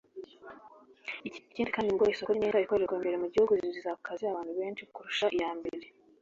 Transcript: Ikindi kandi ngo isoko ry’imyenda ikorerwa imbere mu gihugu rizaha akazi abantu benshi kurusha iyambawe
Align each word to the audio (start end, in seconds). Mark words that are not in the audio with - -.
Ikindi 1.27 1.69
kandi 1.75 1.89
ngo 1.93 2.03
isoko 2.13 2.29
ry’imyenda 2.31 2.63
ikorerwa 2.65 2.95
imbere 2.97 3.15
mu 3.21 3.27
gihugu 3.33 3.51
rizaha 3.63 3.97
akazi 3.99 4.23
abantu 4.25 4.51
benshi 4.59 4.83
kurusha 4.93 5.25
iyambawe 5.35 5.85